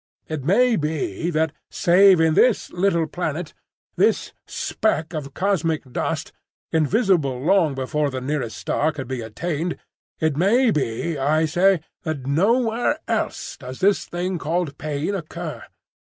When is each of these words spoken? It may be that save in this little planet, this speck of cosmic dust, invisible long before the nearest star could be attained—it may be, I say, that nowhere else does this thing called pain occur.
It 0.27 0.43
may 0.43 0.75
be 0.77 1.29
that 1.29 1.51
save 1.69 2.19
in 2.19 2.33
this 2.33 2.71
little 2.71 3.05
planet, 3.05 3.53
this 3.97 4.33
speck 4.47 5.13
of 5.13 5.35
cosmic 5.35 5.83
dust, 5.93 6.31
invisible 6.71 7.39
long 7.39 7.75
before 7.75 8.09
the 8.09 8.19
nearest 8.19 8.57
star 8.57 8.91
could 8.91 9.07
be 9.07 9.21
attained—it 9.21 10.35
may 10.35 10.71
be, 10.71 11.19
I 11.19 11.45
say, 11.45 11.81
that 12.01 12.25
nowhere 12.25 12.97
else 13.07 13.57
does 13.57 13.79
this 13.79 14.05
thing 14.05 14.39
called 14.39 14.75
pain 14.79 15.13
occur. 15.13 15.65